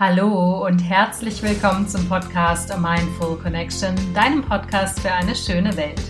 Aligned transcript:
Hallo 0.00 0.64
und 0.64 0.78
herzlich 0.78 1.42
willkommen 1.42 1.88
zum 1.88 2.08
Podcast 2.08 2.70
A 2.70 2.76
Mindful 2.76 3.36
Connection, 3.36 3.96
deinem 4.14 4.42
Podcast 4.42 5.00
für 5.00 5.10
eine 5.10 5.34
schöne 5.34 5.76
Welt. 5.76 6.00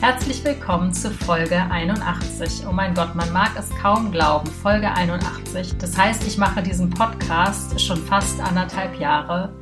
Herzlich 0.00 0.42
willkommen 0.42 0.92
zu 0.92 1.08
Folge 1.08 1.62
81. 1.70 2.66
Oh 2.68 2.72
mein 2.72 2.94
Gott, 2.94 3.14
man 3.14 3.32
mag 3.32 3.52
es 3.56 3.70
kaum 3.80 4.10
glauben, 4.10 4.48
Folge 4.48 4.90
81. 4.90 5.78
Das 5.78 5.96
heißt, 5.96 6.26
ich 6.26 6.36
mache 6.36 6.64
diesen 6.64 6.90
Podcast 6.90 7.80
schon 7.80 7.98
fast 7.98 8.40
anderthalb 8.40 8.98
Jahre. 8.98 9.52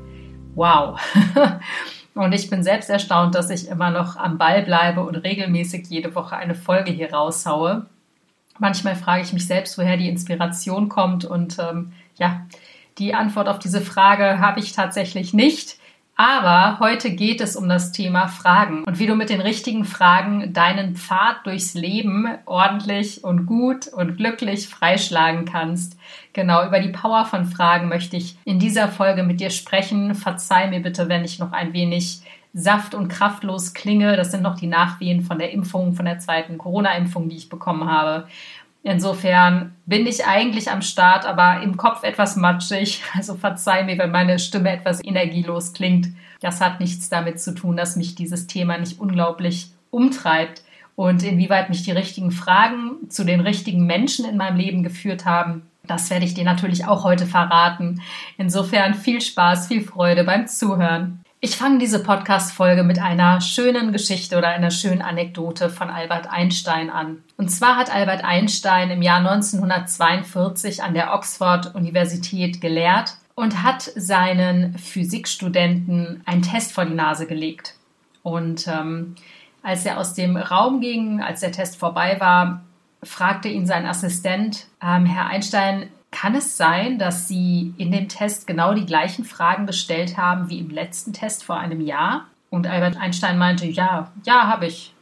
Wow. 0.55 0.99
Und 2.15 2.33
ich 2.33 2.49
bin 2.49 2.63
selbst 2.63 2.89
erstaunt, 2.89 3.35
dass 3.35 3.51
ich 3.51 3.69
immer 3.69 3.91
noch 3.91 4.17
am 4.17 4.39
Ball 4.39 4.63
bleibe 4.63 5.03
und 5.03 5.17
regelmäßig 5.17 5.87
jede 5.89 6.15
Woche 6.15 6.35
eine 6.35 6.55
Folge 6.55 6.93
hier 6.93 7.13
raushaue. 7.13 7.85
Manchmal 8.59 8.97
frage 8.97 9.23
ich 9.23 9.35
mich 9.35 9.47
selbst, 9.47 9.77
woher 9.77 9.99
die 9.99 10.09
Inspiration 10.09 10.89
kommt 10.89 11.27
und 11.27 11.59
ähm, 11.59 11.93
ja, 12.17 12.47
die 13.01 13.15
Antwort 13.15 13.49
auf 13.49 13.59
diese 13.59 13.81
Frage 13.81 14.39
habe 14.39 14.61
ich 14.61 14.73
tatsächlich 14.73 15.35
nicht. 15.35 15.79
Aber 16.17 16.79
heute 16.81 17.13
geht 17.13 17.41
es 17.41 17.57
um 17.57 17.67
das 17.67 17.93
Thema 17.93 18.29
Fragen 18.29 18.85
und 18.85 18.99
wie 18.99 19.07
du 19.07 19.15
mit 19.15 19.31
den 19.31 19.41
richtigen 19.41 19.87
Fragen 19.87 20.53
deinen 20.53 20.95
Pfad 20.95 21.47
durchs 21.47 21.73
Leben 21.73 22.29
ordentlich 22.45 23.25
und 23.25 23.47
gut 23.47 23.89
und 23.89 24.19
glücklich 24.19 24.69
freischlagen 24.69 25.47
kannst. 25.47 25.97
Genau, 26.35 26.67
über 26.67 26.81
die 26.81 26.91
Power 26.91 27.25
von 27.25 27.47
Fragen 27.47 27.89
möchte 27.89 28.19
ich 28.19 28.37
in 28.45 28.59
dieser 28.59 28.89
Folge 28.89 29.23
mit 29.23 29.41
dir 29.41 29.49
sprechen. 29.49 30.15
Verzeih 30.15 30.69
mir 30.69 30.83
bitte, 30.83 31.09
wenn 31.09 31.25
ich 31.25 31.39
noch 31.39 31.53
ein 31.53 31.73
wenig 31.73 32.21
saft- 32.53 32.95
und 32.95 33.09
kraftlos 33.09 33.73
klinge. 33.75 34.17
Das 34.17 34.31
sind 34.31 34.43
noch 34.43 34.57
die 34.57 34.67
Nachwehen 34.67 35.23
von 35.23 35.39
der 35.39 35.53
Impfung, 35.53 35.95
von 35.95 36.05
der 36.05 36.19
zweiten 36.19 36.59
Corona-Impfung, 36.59 37.29
die 37.29 37.37
ich 37.37 37.49
bekommen 37.49 37.89
habe. 37.89 38.27
Insofern 38.83 39.75
bin 39.85 40.07
ich 40.07 40.25
eigentlich 40.25 40.71
am 40.71 40.81
Start, 40.81 41.27
aber 41.27 41.63
im 41.63 41.77
Kopf 41.77 42.03
etwas 42.03 42.37
matschig. 42.37 43.03
Also 43.15 43.35
verzeih 43.35 43.85
mir, 43.85 43.99
wenn 43.99 44.11
meine 44.11 44.39
Stimme 44.39 44.71
etwas 44.71 45.05
energielos 45.05 45.73
klingt. 45.73 46.09
Das 46.41 46.61
hat 46.61 46.81
nichts 46.81 47.11
damit 47.11 47.41
zu 47.41 47.55
tun, 47.55 47.77
dass 47.77 47.97
mich 47.97 48.15
dieses 48.15 48.47
Thema 48.47 48.79
nicht 48.79 48.99
unglaublich 48.99 49.71
umtreibt 49.91 50.63
und 50.97 51.23
inwieweit 51.23 51.69
mich 51.69 51.83
die 51.83 51.91
richtigen 51.91 52.31
Fragen 52.31 53.11
zu 53.11 53.25
den 53.25 53.41
richtigen 53.41 53.85
Menschen 53.85 54.25
in 54.25 54.37
meinem 54.37 54.57
Leben 54.57 54.83
geführt 54.83 55.27
haben. 55.27 55.63
Das 55.87 56.09
werde 56.09 56.25
ich 56.25 56.35
dir 56.35 56.45
natürlich 56.45 56.87
auch 56.87 57.05
heute 57.05 57.27
verraten. 57.27 58.01
Insofern 58.39 58.95
viel 58.95 59.21
Spaß, 59.21 59.67
viel 59.67 59.83
Freude 59.83 60.25
beim 60.25 60.47
Zuhören. 60.47 61.20
Ich 61.43 61.57
fange 61.57 61.79
diese 61.79 62.03
Podcast-Folge 62.03 62.83
mit 62.83 62.99
einer 62.99 63.41
schönen 63.41 63.93
Geschichte 63.93 64.37
oder 64.37 64.49
einer 64.49 64.71
schönen 64.71 65.01
Anekdote 65.01 65.71
von 65.71 65.89
Albert 65.89 66.31
Einstein 66.31 66.91
an. 66.91 67.25
Und 67.39 67.49
zwar 67.49 67.77
hat 67.77 67.91
Albert 67.91 68.23
Einstein 68.23 68.91
im 68.91 69.01
Jahr 69.01 69.27
1942 69.27 70.83
an 70.83 70.93
der 70.93 71.15
Oxford-Universität 71.15 72.61
gelehrt 72.61 73.17
und 73.35 73.63
hat 73.63 73.81
seinen 73.97 74.77
Physikstudenten 74.77 76.23
einen 76.27 76.43
Test 76.43 76.73
vor 76.73 76.85
die 76.85 76.93
Nase 76.93 77.27
gelegt. 77.27 77.75
Und 78.23 78.69
ähm, 78.69 79.15
als 79.63 79.87
er 79.87 79.97
aus 79.97 80.13
dem 80.13 80.37
Raum 80.37 80.83
ging, 80.83 81.23
als 81.23 81.41
der 81.41 81.53
Test 81.53 81.77
vorbei 81.77 82.21
war, 82.21 82.65
fragte 83.03 83.49
ihn 83.49 83.65
sein 83.65 83.87
Assistent, 83.87 84.67
ähm, 84.83 85.07
Herr 85.07 85.29
Einstein, 85.29 85.89
kann 86.11 86.35
es 86.35 86.57
sein, 86.57 86.99
dass 86.99 87.29
Sie 87.29 87.73
in 87.79 87.93
dem 87.93 88.09
Test 88.09 88.47
genau 88.47 88.75
die 88.75 88.87
gleichen 88.87 89.25
Fragen 89.25 89.67
gestellt 89.67 90.17
haben 90.17 90.49
wie 90.49 90.59
im 90.59 90.71
letzten 90.71 91.13
Test 91.13 91.45
vor 91.45 91.59
einem 91.59 91.81
Jahr? 91.81 92.27
Und 92.51 92.67
Albert 92.67 92.97
Einstein 92.97 93.39
meinte, 93.39 93.67
ja, 93.67 94.11
ja, 94.25 94.47
habe 94.49 94.67
ich. 94.67 94.93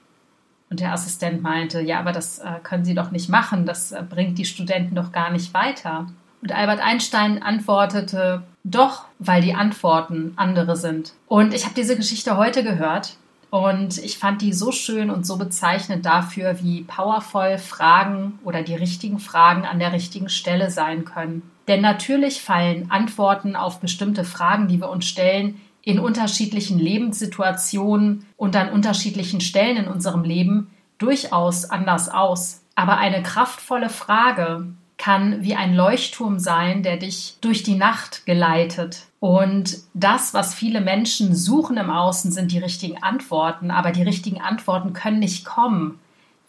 Und 0.71 0.81
der 0.81 0.93
Assistent 0.93 1.43
meinte, 1.43 1.81
ja, 1.81 1.99
aber 1.99 2.13
das 2.13 2.41
äh, 2.41 2.53
können 2.63 2.85
Sie 2.85 2.95
doch 2.95 3.11
nicht 3.11 3.31
machen, 3.31 3.65
das 3.65 3.93
äh, 3.93 4.03
bringt 4.03 4.37
die 4.37 4.45
Studenten 4.45 4.95
doch 4.95 5.13
gar 5.13 5.31
nicht 5.31 5.55
weiter. 5.55 6.09
Und 6.43 6.53
Albert 6.53 6.81
Einstein 6.81 7.43
antwortete, 7.43 8.43
doch, 8.65 9.07
weil 9.19 9.41
die 9.41 9.55
Antworten 9.55 10.35
andere 10.37 10.77
sind. 10.77 11.15
Und 11.27 11.55
ich 11.55 11.65
habe 11.65 11.75
diese 11.75 11.97
Geschichte 11.97 12.37
heute 12.37 12.63
gehört 12.63 13.17
und 13.51 13.99
ich 13.99 14.19
fand 14.19 14.43
die 14.43 14.53
so 14.53 14.73
schön 14.73 15.11
und 15.11 15.27
so 15.27 15.39
bezeichnend 15.39 16.05
dafür, 16.05 16.63
wie 16.63 16.83
powervoll 16.83 17.59
Fragen 17.59 18.39
oder 18.45 18.63
die 18.63 18.75
richtigen 18.75 19.19
Fragen 19.19 19.65
an 19.65 19.79
der 19.79 19.93
richtigen 19.93 20.29
Stelle 20.29 20.71
sein 20.71 21.05
können. 21.05 21.43
Denn 21.67 21.81
natürlich 21.81 22.43
fallen 22.43 22.91
Antworten 22.91 23.57
auf 23.57 23.81
bestimmte 23.81 24.25
Fragen, 24.25 24.69
die 24.69 24.81
wir 24.81 24.91
uns 24.91 25.07
stellen, 25.07 25.61
in 25.83 25.99
unterschiedlichen 25.99 26.79
Lebenssituationen 26.79 28.27
und 28.37 28.55
an 28.57 28.71
unterschiedlichen 28.71 29.41
Stellen 29.41 29.79
in 29.79 29.89
unserem 29.89 30.23
Leben 30.23 30.71
durchaus 30.99 31.65
anders 31.65 32.11
aus. 32.11 32.63
Aber 32.75 32.99
eine 32.99 33.23
kraftvolle 33.23 33.89
Frage 33.89 34.67
kann 34.99 35.43
wie 35.43 35.55
ein 35.55 35.75
Leuchtturm 35.75 36.39
sein, 36.39 36.83
der 36.83 36.99
dich 36.99 37.37
durch 37.41 37.63
die 37.63 37.77
Nacht 37.77 38.27
geleitet. 38.27 39.08
Und 39.21 39.79
das, 39.95 40.33
was 40.33 40.55
viele 40.55 40.81
Menschen 40.81 41.35
suchen 41.35 41.77
im 41.77 41.91
Außen, 41.91 42.31
sind 42.31 42.53
die 42.53 42.59
richtigen 42.59 43.03
Antworten. 43.03 43.71
Aber 43.71 43.91
die 43.91 44.03
richtigen 44.03 44.41
Antworten 44.41 44.93
können 44.93 45.19
nicht 45.19 45.45
kommen, 45.45 45.99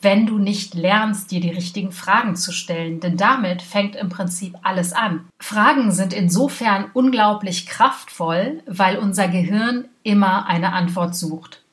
wenn 0.01 0.25
du 0.25 0.37
nicht 0.37 0.75
lernst, 0.75 1.31
dir 1.31 1.41
die 1.41 1.49
richtigen 1.49 1.91
Fragen 1.91 2.35
zu 2.35 2.51
stellen. 2.51 2.99
Denn 2.99 3.17
damit 3.17 3.61
fängt 3.61 3.95
im 3.95 4.09
Prinzip 4.09 4.55
alles 4.61 4.93
an. 4.93 5.25
Fragen 5.39 5.91
sind 5.91 6.13
insofern 6.13 6.85
unglaublich 6.93 7.65
kraftvoll, 7.65 8.61
weil 8.65 8.97
unser 8.97 9.27
Gehirn 9.27 9.85
immer 10.03 10.47
eine 10.47 10.73
Antwort 10.73 11.15
sucht. 11.15 11.63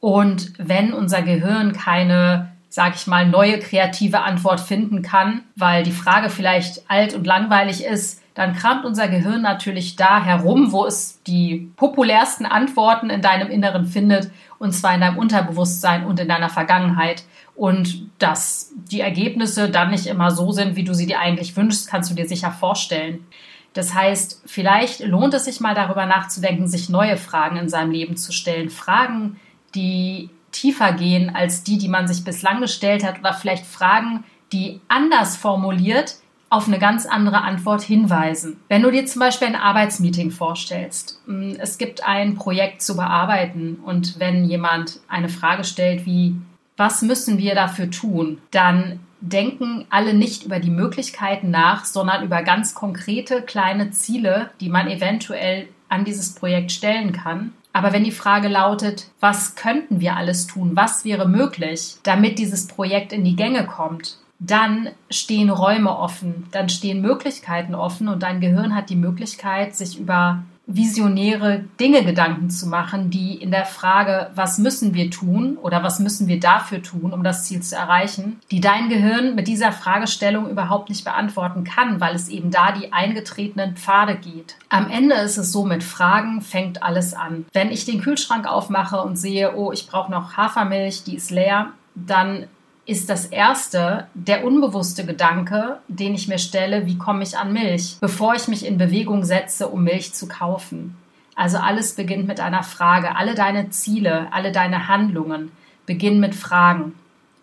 Und 0.00 0.52
wenn 0.58 0.92
unser 0.92 1.22
Gehirn 1.22 1.72
keine 1.72 2.55
sag 2.68 2.94
ich 2.96 3.06
mal, 3.06 3.26
neue 3.26 3.58
kreative 3.58 4.22
Antwort 4.22 4.60
finden 4.60 5.02
kann, 5.02 5.42
weil 5.54 5.82
die 5.82 5.92
Frage 5.92 6.30
vielleicht 6.30 6.90
alt 6.90 7.14
und 7.14 7.26
langweilig 7.26 7.84
ist, 7.84 8.22
dann 8.34 8.54
kramt 8.54 8.84
unser 8.84 9.08
Gehirn 9.08 9.40
natürlich 9.40 9.96
da 9.96 10.22
herum, 10.22 10.70
wo 10.70 10.84
es 10.84 11.22
die 11.22 11.72
populärsten 11.76 12.44
Antworten 12.44 13.08
in 13.08 13.22
deinem 13.22 13.48
Inneren 13.48 13.86
findet, 13.86 14.30
und 14.58 14.72
zwar 14.72 14.94
in 14.94 15.00
deinem 15.00 15.16
Unterbewusstsein 15.16 16.04
und 16.04 16.20
in 16.20 16.28
deiner 16.28 16.50
Vergangenheit. 16.50 17.24
Und 17.54 18.10
dass 18.18 18.72
die 18.90 19.00
Ergebnisse 19.00 19.70
dann 19.70 19.90
nicht 19.90 20.06
immer 20.06 20.30
so 20.30 20.52
sind, 20.52 20.76
wie 20.76 20.84
du 20.84 20.92
sie 20.92 21.06
dir 21.06 21.18
eigentlich 21.18 21.56
wünschst, 21.56 21.88
kannst 21.88 22.10
du 22.10 22.14
dir 22.14 22.28
sicher 22.28 22.50
vorstellen. 22.50 23.26
Das 23.72 23.94
heißt, 23.94 24.42
vielleicht 24.44 25.00
lohnt 25.00 25.32
es 25.32 25.46
sich 25.46 25.60
mal 25.60 25.74
darüber 25.74 26.04
nachzudenken, 26.04 26.68
sich 26.68 26.90
neue 26.90 27.16
Fragen 27.16 27.56
in 27.56 27.68
seinem 27.70 27.90
Leben 27.90 28.16
zu 28.18 28.32
stellen. 28.32 28.68
Fragen, 28.68 29.40
die 29.74 30.30
tiefer 30.56 30.92
gehen 30.92 31.34
als 31.34 31.62
die, 31.62 31.78
die 31.78 31.88
man 31.88 32.08
sich 32.08 32.24
bislang 32.24 32.60
gestellt 32.60 33.04
hat 33.04 33.18
oder 33.18 33.34
vielleicht 33.34 33.66
Fragen, 33.66 34.24
die 34.52 34.80
anders 34.88 35.36
formuliert 35.36 36.16
auf 36.48 36.68
eine 36.68 36.78
ganz 36.78 37.06
andere 37.06 37.42
Antwort 37.42 37.82
hinweisen. 37.82 38.56
Wenn 38.68 38.82
du 38.82 38.90
dir 38.90 39.04
zum 39.06 39.20
Beispiel 39.20 39.48
ein 39.48 39.56
Arbeitsmeeting 39.56 40.30
vorstellst, 40.30 41.20
mm, 41.26 41.54
es 41.58 41.76
gibt 41.76 42.06
ein 42.06 42.36
Projekt 42.36 42.82
zu 42.82 42.96
bearbeiten 42.96 43.80
und 43.84 44.20
wenn 44.20 44.44
jemand 44.44 45.00
eine 45.08 45.28
Frage 45.28 45.64
stellt 45.64 46.06
wie, 46.06 46.36
was 46.76 47.02
müssen 47.02 47.38
wir 47.38 47.54
dafür 47.54 47.90
tun, 47.90 48.38
dann 48.50 49.00
denken 49.20 49.86
alle 49.90 50.14
nicht 50.14 50.44
über 50.44 50.60
die 50.60 50.70
Möglichkeiten 50.70 51.50
nach, 51.50 51.84
sondern 51.84 52.22
über 52.24 52.42
ganz 52.42 52.74
konkrete 52.74 53.42
kleine 53.42 53.90
Ziele, 53.90 54.50
die 54.60 54.68
man 54.68 54.88
eventuell 54.88 55.68
an 55.88 56.04
dieses 56.04 56.34
Projekt 56.34 56.72
stellen 56.72 57.12
kann. 57.12 57.52
Aber 57.72 57.92
wenn 57.92 58.04
die 58.04 58.12
Frage 58.12 58.48
lautet, 58.48 59.08
was 59.20 59.54
könnten 59.54 60.00
wir 60.00 60.16
alles 60.16 60.46
tun, 60.46 60.72
was 60.74 61.04
wäre 61.04 61.28
möglich, 61.28 61.96
damit 62.02 62.38
dieses 62.38 62.66
Projekt 62.66 63.12
in 63.12 63.24
die 63.24 63.36
Gänge 63.36 63.66
kommt, 63.66 64.16
dann 64.38 64.88
stehen 65.10 65.50
Räume 65.50 65.96
offen, 65.96 66.46
dann 66.52 66.68
stehen 66.68 67.00
Möglichkeiten 67.00 67.74
offen 67.74 68.08
und 68.08 68.22
dein 68.22 68.40
Gehirn 68.40 68.74
hat 68.74 68.90
die 68.90 68.96
Möglichkeit, 68.96 69.76
sich 69.76 69.98
über 69.98 70.42
visionäre 70.66 71.64
Dinge 71.78 72.04
Gedanken 72.04 72.50
zu 72.50 72.66
machen, 72.66 73.10
die 73.10 73.34
in 73.34 73.52
der 73.52 73.64
Frage, 73.64 74.30
was 74.34 74.58
müssen 74.58 74.94
wir 74.94 75.10
tun 75.10 75.56
oder 75.58 75.82
was 75.84 76.00
müssen 76.00 76.26
wir 76.26 76.40
dafür 76.40 76.82
tun, 76.82 77.12
um 77.12 77.22
das 77.22 77.44
Ziel 77.44 77.62
zu 77.62 77.76
erreichen, 77.76 78.40
die 78.50 78.60
dein 78.60 78.88
Gehirn 78.88 79.36
mit 79.36 79.46
dieser 79.46 79.70
Fragestellung 79.70 80.50
überhaupt 80.50 80.88
nicht 80.88 81.04
beantworten 81.04 81.62
kann, 81.62 82.00
weil 82.00 82.16
es 82.16 82.28
eben 82.28 82.50
da 82.50 82.72
die 82.72 82.92
eingetretenen 82.92 83.76
Pfade 83.76 84.16
geht. 84.16 84.56
Am 84.68 84.90
Ende 84.90 85.14
ist 85.16 85.36
es 85.36 85.52
so, 85.52 85.64
mit 85.64 85.84
Fragen 85.84 86.40
fängt 86.40 86.82
alles 86.82 87.14
an. 87.14 87.46
Wenn 87.52 87.70
ich 87.70 87.84
den 87.84 88.00
Kühlschrank 88.00 88.46
aufmache 88.46 89.00
und 89.02 89.16
sehe, 89.16 89.54
oh, 89.54 89.70
ich 89.70 89.86
brauche 89.86 90.10
noch 90.10 90.36
Hafermilch, 90.36 91.04
die 91.04 91.16
ist 91.16 91.30
leer, 91.30 91.68
dann 91.94 92.46
ist 92.86 93.10
das 93.10 93.26
erste 93.26 94.06
der 94.14 94.44
unbewusste 94.44 95.04
Gedanke, 95.04 95.80
den 95.88 96.14
ich 96.14 96.28
mir 96.28 96.38
stelle, 96.38 96.86
wie 96.86 96.96
komme 96.96 97.24
ich 97.24 97.36
an 97.36 97.52
Milch, 97.52 97.96
bevor 98.00 98.34
ich 98.34 98.46
mich 98.46 98.64
in 98.64 98.78
Bewegung 98.78 99.24
setze, 99.24 99.68
um 99.68 99.82
Milch 99.82 100.14
zu 100.14 100.28
kaufen. 100.28 100.96
Also 101.34 101.58
alles 101.58 101.96
beginnt 101.96 102.28
mit 102.28 102.40
einer 102.40 102.62
Frage. 102.62 103.16
Alle 103.16 103.34
deine 103.34 103.70
Ziele, 103.70 104.28
alle 104.30 104.52
deine 104.52 104.88
Handlungen 104.88 105.50
beginnen 105.84 106.20
mit 106.20 106.34
Fragen. 106.34 106.94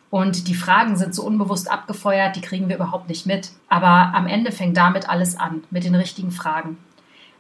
Und 0.10 0.48
die 0.48 0.56
Fragen 0.56 0.96
sind 0.96 1.14
so 1.14 1.24
unbewusst 1.24 1.70
abgefeuert, 1.70 2.36
die 2.36 2.42
kriegen 2.42 2.70
wir 2.70 2.78
überhaupt 2.78 3.10
nicht 3.10 3.26
mit. 3.26 3.52
Aber 3.68 4.16
am 4.16 4.28
Ende 4.28 4.52
fängt 4.52 4.78
damit 4.78 5.10
alles 5.10 5.38
an, 5.38 5.64
mit 5.72 5.84
den 5.84 5.96
richtigen 5.96 6.32
Fragen. 6.32 6.78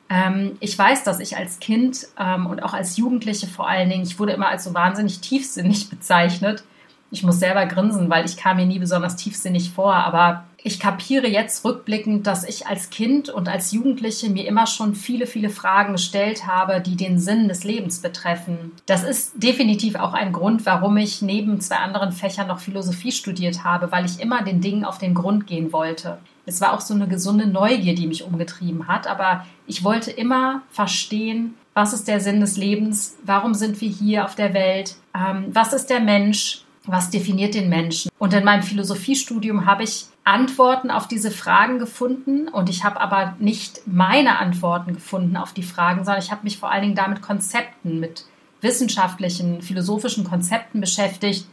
Ähm, 0.09 0.57
ich 0.59 0.77
weiß, 0.77 1.03
dass 1.03 1.19
ich 1.19 1.37
als 1.37 1.59
Kind 1.59 2.07
ähm, 2.19 2.47
und 2.47 2.61
auch 2.61 2.73
als 2.73 2.97
Jugendliche 2.97 3.47
vor 3.47 3.67
allen 3.67 3.89
Dingen, 3.89 4.03
ich 4.03 4.19
wurde 4.19 4.33
immer 4.33 4.49
als 4.49 4.65
so 4.65 4.73
wahnsinnig 4.73 5.21
tiefsinnig 5.21 5.89
bezeichnet 5.91 6.63
ich 7.13 7.21
muss 7.21 7.39
selber 7.39 7.67
grinsen, 7.67 8.09
weil 8.09 8.25
ich 8.25 8.37
kam 8.37 8.57
mir 8.57 8.65
nie 8.65 8.79
besonders 8.79 9.15
tiefsinnig 9.15 9.69
vor. 9.69 9.93
Aber 9.93 10.45
ich 10.63 10.79
kapiere 10.79 11.27
jetzt 11.27 11.63
rückblickend, 11.63 12.25
dass 12.25 12.43
ich 12.43 12.65
als 12.65 12.89
Kind 12.89 13.29
und 13.29 13.47
als 13.47 13.71
Jugendliche 13.71 14.31
mir 14.31 14.47
immer 14.47 14.65
schon 14.65 14.95
viele, 14.95 15.27
viele 15.27 15.51
Fragen 15.51 15.93
gestellt 15.93 16.47
habe, 16.47 16.81
die 16.81 16.95
den 16.95 17.19
Sinn 17.19 17.47
des 17.47 17.63
Lebens 17.63 17.99
betreffen. 17.99 18.71
Das 18.87 19.03
ist 19.03 19.33
definitiv 19.35 19.93
auch 19.95 20.13
ein 20.13 20.33
Grund, 20.33 20.65
warum 20.65 20.97
ich 20.97 21.21
neben 21.21 21.61
zwei 21.61 21.75
anderen 21.75 22.13
Fächern 22.13 22.47
noch 22.47 22.59
Philosophie 22.59 23.11
studiert 23.11 23.63
habe, 23.63 23.91
weil 23.91 24.05
ich 24.05 24.19
immer 24.19 24.41
den 24.41 24.59
Dingen 24.59 24.83
auf 24.83 24.97
den 24.97 25.13
Grund 25.13 25.45
gehen 25.45 25.71
wollte. 25.71 26.17
Es 26.47 26.61
war 26.61 26.73
auch 26.73 26.81
so 26.81 26.95
eine 26.95 27.07
gesunde 27.07 27.45
Neugier, 27.45 27.93
die 27.93 28.07
mich 28.07 28.23
umgetrieben 28.23 28.87
hat, 28.87 29.05
aber 29.05 29.45
ich 29.67 29.83
wollte 29.83 30.09
immer 30.09 30.63
verstehen, 30.71 31.53
was 31.75 31.93
ist 31.93 32.07
der 32.07 32.19
Sinn 32.19 32.41
des 32.41 32.57
Lebens, 32.57 33.17
warum 33.23 33.53
sind 33.53 33.81
wir 33.81 33.89
hier 33.89 34.25
auf 34.25 34.35
der 34.35 34.53
Welt, 34.53 34.95
ähm, 35.15 35.45
was 35.53 35.73
ist 35.73 35.89
der 35.89 35.99
Mensch, 35.99 36.62
was 36.85 37.09
definiert 37.09 37.55
den 37.55 37.69
Menschen. 37.69 38.11
Und 38.19 38.33
in 38.33 38.43
meinem 38.43 38.63
Philosophiestudium 38.63 39.65
habe 39.65 39.83
ich 39.83 40.07
Antworten 40.25 40.91
auf 40.91 41.07
diese 41.07 41.31
Fragen 41.31 41.79
gefunden 41.79 42.47
und 42.47 42.69
ich 42.69 42.83
habe 42.83 42.99
aber 42.99 43.35
nicht 43.39 43.81
meine 43.85 44.39
Antworten 44.39 44.93
gefunden 44.93 45.37
auf 45.37 45.53
die 45.53 45.63
Fragen, 45.63 46.03
sondern 46.03 46.23
ich 46.23 46.31
habe 46.31 46.43
mich 46.43 46.57
vor 46.57 46.71
allen 46.71 46.83
Dingen 46.83 46.95
damit 46.95 47.21
Konzepten, 47.21 47.99
mit 47.99 48.25
wissenschaftlichen, 48.61 49.61
philosophischen 49.61 50.23
Konzepten 50.23 50.79
beschäftigt, 50.79 51.47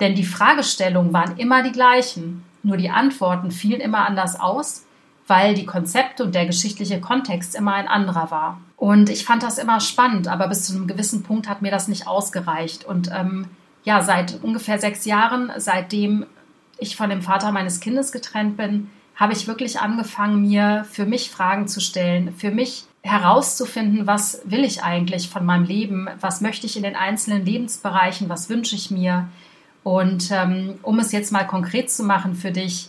denn 0.00 0.14
die 0.14 0.24
Fragestellungen 0.24 1.12
waren 1.12 1.36
immer 1.36 1.62
die 1.62 1.72
gleichen, 1.72 2.42
nur 2.62 2.76
die 2.78 2.90
Antworten 2.90 3.50
fielen 3.50 3.80
immer 3.80 4.06
anders 4.06 4.40
aus, 4.40 4.86
weil 5.26 5.54
die 5.54 5.66
Konzepte 5.66 6.24
und 6.24 6.34
der 6.34 6.46
geschichtliche 6.46 7.00
Kontext 7.00 7.54
immer 7.54 7.74
ein 7.74 7.88
anderer 7.88 8.30
war. 8.30 8.60
Und 8.76 9.08
ich 9.08 9.24
fand 9.24 9.42
das 9.42 9.58
immer 9.58 9.80
spannend, 9.80 10.28
aber 10.28 10.48
bis 10.48 10.64
zu 10.64 10.74
einem 10.74 10.86
gewissen 10.86 11.22
Punkt 11.22 11.48
hat 11.48 11.62
mir 11.62 11.70
das 11.70 11.88
nicht 11.88 12.06
ausgereicht 12.06 12.84
und 12.84 13.10
ähm, 13.12 13.48
ja, 13.84 14.02
seit 14.02 14.42
ungefähr 14.42 14.78
sechs 14.78 15.04
Jahren, 15.04 15.52
seitdem 15.56 16.26
ich 16.78 16.96
von 16.96 17.10
dem 17.10 17.22
Vater 17.22 17.52
meines 17.52 17.80
Kindes 17.80 18.12
getrennt 18.12 18.56
bin, 18.56 18.90
habe 19.14 19.32
ich 19.32 19.46
wirklich 19.46 19.78
angefangen, 19.78 20.42
mir 20.42 20.84
für 20.90 21.06
mich 21.06 21.30
Fragen 21.30 21.68
zu 21.68 21.80
stellen, 21.80 22.34
für 22.34 22.50
mich 22.50 22.84
herauszufinden, 23.02 24.06
was 24.06 24.40
will 24.44 24.64
ich 24.64 24.82
eigentlich 24.82 25.28
von 25.28 25.44
meinem 25.44 25.64
Leben, 25.64 26.08
was 26.20 26.40
möchte 26.40 26.66
ich 26.66 26.76
in 26.76 26.82
den 26.82 26.96
einzelnen 26.96 27.44
Lebensbereichen, 27.44 28.28
was 28.28 28.48
wünsche 28.48 28.74
ich 28.74 28.90
mir. 28.90 29.28
Und 29.82 30.30
ähm, 30.32 30.78
um 30.82 30.98
es 30.98 31.12
jetzt 31.12 31.30
mal 31.30 31.46
konkret 31.46 31.90
zu 31.90 32.02
machen 32.02 32.34
für 32.34 32.50
dich, 32.50 32.88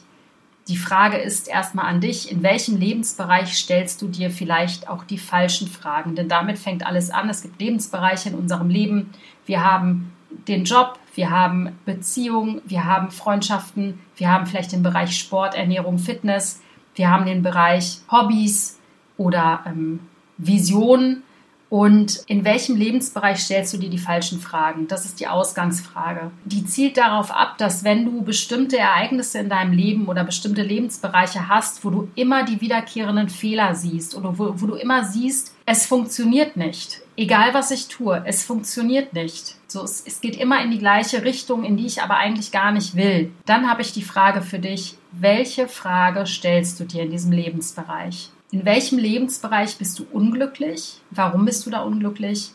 die 0.67 0.77
Frage 0.77 1.17
ist 1.17 1.47
erstmal 1.47 1.85
an 1.85 2.01
dich, 2.01 2.31
in 2.31 2.41
welchem 2.41 2.77
Lebensbereich 2.77 3.55
stellst 3.55 4.01
du 4.01 4.07
dir 4.07 4.31
vielleicht 4.31 4.87
auch 4.87 5.03
die 5.03 5.19
falschen 5.19 5.67
Fragen? 5.67 6.15
Denn 6.15 6.27
damit 6.27 6.57
fängt 6.57 6.85
alles 6.87 7.11
an. 7.11 7.29
Es 7.29 7.43
gibt 7.43 7.59
Lebensbereiche 7.59 8.29
in 8.29 8.35
unserem 8.35 8.69
Leben. 8.69 9.11
Wir 9.45 9.63
haben 9.63 10.14
den 10.47 10.65
Job, 10.65 10.99
wir 11.15 11.29
haben 11.29 11.77
Beziehungen, 11.85 12.61
wir 12.65 12.85
haben 12.85 13.11
Freundschaften, 13.11 13.99
wir 14.17 14.31
haben 14.31 14.45
vielleicht 14.45 14.71
den 14.71 14.83
Bereich 14.83 15.17
Sport, 15.17 15.55
Ernährung, 15.55 15.97
Fitness, 15.97 16.61
wir 16.95 17.09
haben 17.09 17.25
den 17.25 17.41
Bereich 17.41 17.99
Hobbys 18.11 18.79
oder 19.17 19.63
ähm, 19.65 19.99
Visionen. 20.37 21.23
Und 21.67 22.21
in 22.27 22.45
welchem 22.45 22.75
Lebensbereich 22.75 23.39
stellst 23.39 23.73
du 23.73 23.77
dir 23.77 23.89
die 23.89 23.97
falschen 23.97 24.39
Fragen? 24.39 24.87
Das 24.87 25.03
ist 25.03 25.19
die 25.19 25.27
Ausgangsfrage. 25.27 26.31
Die 26.45 26.63
zielt 26.63 26.95
darauf 26.95 27.31
ab, 27.31 27.57
dass 27.57 27.83
wenn 27.83 28.05
du 28.05 28.21
bestimmte 28.21 28.77
Ereignisse 28.77 29.39
in 29.39 29.49
deinem 29.49 29.73
Leben 29.73 30.05
oder 30.05 30.23
bestimmte 30.23 30.61
Lebensbereiche 30.61 31.49
hast, 31.49 31.83
wo 31.83 31.89
du 31.89 32.07
immer 32.15 32.45
die 32.45 32.61
wiederkehrenden 32.61 33.29
Fehler 33.29 33.73
siehst 33.73 34.15
oder 34.15 34.37
wo, 34.37 34.53
wo 34.55 34.67
du 34.67 34.75
immer 34.75 35.03
siehst, 35.03 35.55
es 35.65 35.85
funktioniert 35.87 36.55
nicht. 36.55 37.01
Egal 37.17 37.53
was 37.53 37.71
ich 37.71 37.87
tue, 37.87 38.21
es 38.25 38.45
funktioniert 38.45 39.13
nicht. 39.13 39.54
So, 39.75 39.83
es, 39.83 40.05
es 40.07 40.21
geht 40.21 40.37
immer 40.37 40.63
in 40.63 40.71
die 40.71 40.79
gleiche 40.79 41.25
Richtung, 41.25 41.65
in 41.65 41.75
die 41.75 41.85
ich 41.85 42.01
aber 42.01 42.15
eigentlich 42.15 42.53
gar 42.53 42.71
nicht 42.71 42.95
will. 42.95 43.33
Dann 43.45 43.69
habe 43.69 43.81
ich 43.81 43.91
die 43.91 44.03
Frage 44.03 44.41
für 44.41 44.57
dich, 44.57 44.97
welche 45.11 45.67
Frage 45.67 46.25
stellst 46.25 46.79
du 46.79 46.85
dir 46.85 47.03
in 47.03 47.11
diesem 47.11 47.33
Lebensbereich? 47.33 48.29
In 48.51 48.63
welchem 48.63 48.97
Lebensbereich 48.97 49.77
bist 49.77 49.99
du 49.99 50.05
unglücklich? 50.13 51.01
Warum 51.11 51.43
bist 51.43 51.65
du 51.65 51.71
da 51.71 51.81
unglücklich? 51.81 52.51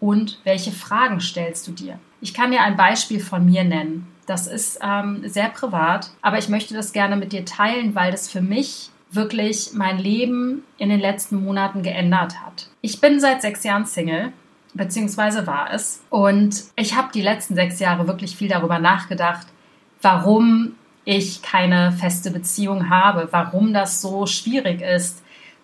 Und 0.00 0.40
welche 0.44 0.72
Fragen 0.72 1.20
stellst 1.20 1.68
du 1.68 1.72
dir? 1.72 1.98
Ich 2.22 2.32
kann 2.32 2.52
dir 2.52 2.62
ein 2.62 2.78
Beispiel 2.78 3.20
von 3.20 3.44
mir 3.44 3.64
nennen. 3.64 4.06
Das 4.24 4.46
ist 4.46 4.78
ähm, 4.82 5.28
sehr 5.28 5.50
privat, 5.50 6.10
aber 6.22 6.38
ich 6.38 6.48
möchte 6.48 6.72
das 6.72 6.94
gerne 6.94 7.16
mit 7.16 7.34
dir 7.34 7.44
teilen, 7.44 7.94
weil 7.94 8.12
das 8.12 8.30
für 8.30 8.40
mich 8.40 8.88
wirklich 9.10 9.74
mein 9.74 9.98
Leben 9.98 10.64
in 10.78 10.88
den 10.88 11.00
letzten 11.00 11.44
Monaten 11.44 11.82
geändert 11.82 12.40
hat. 12.42 12.70
Ich 12.80 12.98
bin 12.98 13.20
seit 13.20 13.42
sechs 13.42 13.62
Jahren 13.62 13.84
Single, 13.84 14.32
beziehungsweise 14.74 15.46
war 15.46 15.72
es. 15.72 16.02
Und 16.10 16.64
ich 16.76 16.96
habe 16.96 17.08
die 17.12 17.22
letzten 17.22 17.54
sechs 17.54 17.78
Jahre 17.78 18.06
wirklich 18.06 18.36
viel 18.36 18.48
darüber 18.48 18.78
nachgedacht, 18.78 19.46
warum 20.00 20.74
ich 21.04 21.42
keine 21.42 21.92
feste 21.92 22.30
Beziehung 22.30 22.90
habe, 22.90 23.28
warum 23.32 23.72
das 23.72 24.00
so 24.00 24.26
schwierig 24.26 24.80
ist, 24.80 25.22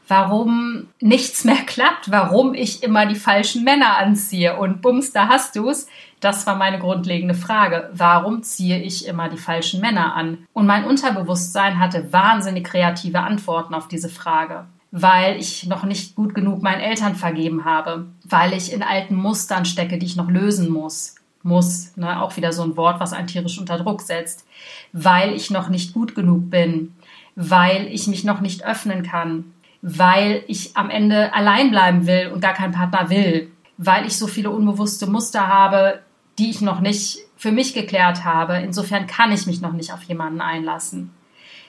warum 0.09 0.89
nichts 1.01 1.45
mehr 1.45 1.63
klappt, 1.67 2.11
warum 2.11 2.55
ich 2.55 2.83
immer 2.83 3.07
die 3.07 3.15
falschen 3.15 3.63
Männer 3.63 3.99
anziehe. 3.99 4.57
Und 4.57 4.83
bums, 4.83 5.13
da 5.13 5.29
hast 5.29 5.55
du's. 5.55 5.87
Das 6.21 6.47
war 6.47 6.57
meine 6.57 6.81
grundlegende 6.81 7.35
Frage. 7.35 7.91
Warum 7.93 8.43
ziehe 8.43 8.83
ich 8.83 9.07
immer 9.07 9.29
die 9.29 9.37
falschen 9.37 9.81
Männer 9.81 10.17
an? 10.17 10.47
Und 10.53 10.67
mein 10.67 10.85
Unterbewusstsein 10.85 11.79
hatte 11.79 12.13
wahnsinnig 12.13 12.65
kreative 12.65 13.21
Antworten 13.21 13.75
auf 13.75 13.87
diese 13.87 14.09
Frage. 14.09 14.67
Weil 14.90 15.38
ich 15.38 15.67
noch 15.67 15.85
nicht 15.85 16.14
gut 16.14 16.35
genug 16.35 16.62
meinen 16.62 16.81
Eltern 16.81 17.14
vergeben 17.14 17.64
habe, 17.64 18.06
weil 18.25 18.55
ich 18.55 18.73
in 18.73 18.82
alten 18.82 19.14
Mustern 19.14 19.64
stecke, 19.64 19.99
die 19.99 20.06
ich 20.06 20.17
noch 20.17 20.31
lösen 20.31 20.70
muss. 20.73 21.14
Muss, 21.43 21.96
ne? 21.96 22.20
auch 22.20 22.37
wieder 22.37 22.52
so 22.52 22.62
ein 22.62 22.76
Wort, 22.76 22.99
was 22.99 23.12
einen 23.12 23.29
tierisch 23.29 23.58
unter 23.58 23.79
Druck 23.79 24.02
setzt, 24.02 24.44
weil 24.93 25.32
ich 25.35 25.50
noch 25.50 25.69
nicht 25.69 25.94
gut 25.94 26.14
genug 26.14 26.50
bin, 26.50 26.94
weil 27.37 27.87
ich 27.87 28.08
mich 28.08 28.25
noch 28.25 28.40
nicht 28.40 28.64
öffnen 28.64 29.05
kann, 29.05 29.44
weil 29.81 30.43
ich 30.49 30.76
am 30.76 30.90
Ende 30.90 31.32
allein 31.32 31.70
bleiben 31.70 32.06
will 32.06 32.32
und 32.35 32.40
gar 32.40 32.55
keinen 32.55 32.73
Partner 32.73 33.08
will, 33.08 33.50
weil 33.76 34.06
ich 34.06 34.19
so 34.19 34.26
viele 34.26 34.50
unbewusste 34.50 35.06
Muster 35.06 35.46
habe, 35.46 36.00
die 36.38 36.50
ich 36.50 36.61
noch 36.61 36.81
nicht 36.81 37.19
für 37.37 37.52
mich 37.52 37.75
geklärt 37.75 38.25
habe. 38.25 38.58
Insofern 38.58 39.06
kann 39.06 39.32
ich 39.32 39.46
mich 39.46 39.61
noch 39.61 39.73
nicht 39.73 39.93
auf 39.93 40.02
jemanden 40.02 40.40
einlassen. 40.40 41.11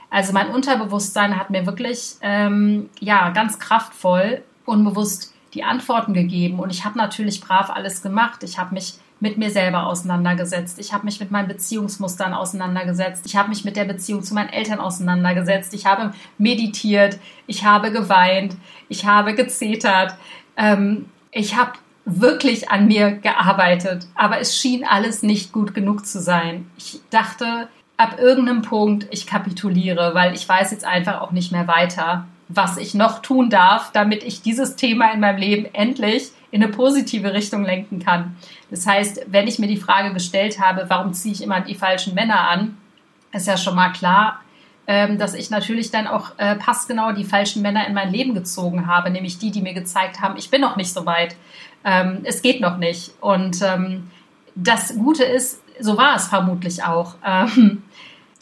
Also 0.10 0.34
mein 0.34 0.50
Unterbewusstsein 0.50 1.38
hat 1.38 1.50
mir 1.50 1.66
wirklich 1.66 2.16
ähm, 2.22 2.90
ja 3.00 3.30
ganz 3.30 3.60
kraftvoll 3.60 4.42
unbewusst 4.66 5.34
die 5.54 5.64
Antworten 5.64 6.14
gegeben 6.14 6.60
und 6.60 6.70
ich 6.70 6.86
habe 6.86 6.98
natürlich 6.98 7.42
brav 7.42 7.70
alles 7.70 8.02
gemacht. 8.02 8.44
Ich 8.44 8.60
habe 8.60 8.74
mich 8.74 9.00
mit 9.20 9.38
mir 9.38 9.50
selber 9.50 9.86
auseinandergesetzt. 9.88 10.80
Ich 10.80 10.94
habe 10.94 11.06
mich 11.06 11.20
mit 11.20 11.32
meinen 11.32 11.48
Beziehungsmustern 11.48 12.34
auseinandergesetzt. 12.34 13.26
Ich 13.26 13.36
habe 13.36 13.50
mich 13.50 13.66
mit 13.66 13.76
der 13.76 13.86
Beziehung 13.86 14.24
zu 14.24 14.34
meinen 14.34 14.50
Eltern 14.50 14.80
auseinandergesetzt. 14.80 15.74
Ich 15.74 15.86
habe 15.86 16.14
meditiert. 16.38 17.20
Ich 17.46 17.66
habe 17.66 17.92
geweint. 17.92 18.56
Ich 18.88 19.06
habe 19.06 19.36
gezetert. 19.36 20.16
Ähm, 20.56 21.06
ich 21.31 21.57
habe 21.57 21.74
wirklich 22.06 22.69
an 22.72 22.88
mir 22.88 23.12
gearbeitet. 23.12 24.07
Aber 24.16 24.40
es 24.40 24.57
schien 24.57 24.86
alles 24.86 25.22
nicht 25.22 25.52
gut 25.52 25.74
genug 25.74 26.06
zu 26.06 26.22
sein. 26.22 26.69
Ich 26.78 27.02
dachte, 27.10 27.68
ab 28.00 28.18
irgendeinem 28.18 28.62
Punkt, 28.62 29.08
ich 29.12 29.28
kapituliere, 29.28 30.16
weil 30.16 30.34
ich 30.34 30.48
weiß 30.48 30.72
jetzt 30.72 30.86
einfach 30.86 31.20
auch 31.20 31.32
nicht 31.32 31.52
mehr 31.52 31.68
weiter, 31.68 32.26
was 32.48 32.78
ich 32.78 32.94
noch 32.94 33.22
tun 33.22 33.50
darf, 33.50 33.92
damit 33.92 34.24
ich 34.24 34.42
dieses 34.42 34.78
Thema 34.78 35.12
in 35.12 35.20
meinem 35.20 35.38
Leben 35.38 35.68
endlich 35.74 36.32
in 36.50 36.64
eine 36.64 36.72
positive 36.72 37.34
Richtung 37.34 37.66
lenken 37.66 38.00
kann. 38.00 38.38
Das 38.72 38.88
heißt, 38.88 39.26
wenn 39.28 39.48
ich 39.48 39.60
mir 39.60 39.68
die 39.68 39.78
Frage 39.78 40.14
gestellt 40.14 40.62
habe, 40.62 40.86
warum 40.88 41.14
ziehe 41.14 41.34
ich 41.34 41.44
immer 41.44 41.60
die 41.60 41.76
falschen 41.76 42.16
Männer 42.16 42.48
an, 42.50 42.78
ist 43.34 43.48
ja 43.48 43.58
schon 43.58 43.76
mal 43.76 43.90
klar, 43.90 44.40
ähm, 44.88 45.18
dass 45.18 45.34
ich 45.34 45.50
natürlich 45.50 45.92
dann 45.92 46.08
auch 46.08 46.32
äh, 46.38 46.56
passgenau 46.56 47.12
die 47.12 47.26
falschen 47.26 47.62
Männer 47.62 47.86
in 47.86 47.94
mein 47.94 48.14
Leben 48.14 48.34
gezogen 48.34 48.88
habe, 48.88 49.10
nämlich 49.10 49.40
die, 49.40 49.52
die 49.52 49.62
mir 49.62 49.74
gezeigt 49.74 50.22
haben, 50.22 50.38
ich 50.38 50.50
bin 50.50 50.62
noch 50.62 50.78
nicht 50.78 50.94
so 50.94 51.06
weit, 51.06 51.36
ähm, 51.84 52.22
es 52.24 52.42
geht 52.42 52.62
noch 52.62 52.78
nicht. 52.78 53.12
Und 53.20 53.62
ähm, 53.62 54.10
das 54.56 54.96
Gute 54.96 55.26
ist, 55.26 55.62
so 55.80 55.98
war 55.98 56.16
es 56.16 56.28
vermutlich 56.28 56.83
auch. 56.83 57.16